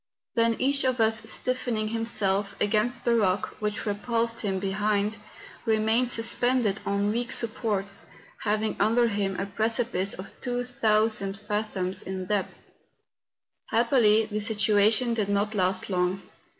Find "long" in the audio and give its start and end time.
15.87-16.23